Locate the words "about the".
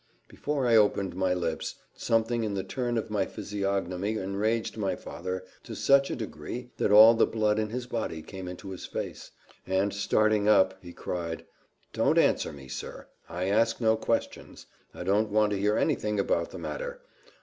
16.19-16.57